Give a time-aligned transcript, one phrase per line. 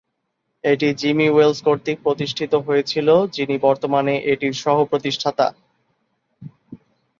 [0.63, 5.47] এটি Jimmy Wales কর্তৃক প্রতিষ্ঠিত হয়েছিল, যিনি বর্তমানে এটির সহ প্রতিষ্ঠাতা।